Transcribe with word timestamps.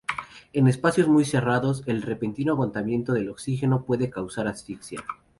En 0.53 0.65
espacios 0.65 1.07
muy 1.07 1.25
cerrados, 1.25 1.83
el 1.85 2.01
repentino 2.01 2.53
agotamiento 2.53 3.13
del 3.13 3.29
oxígeno 3.29 3.83
puede 3.85 4.09
causar 4.09 4.47
asfixia. 4.47 5.03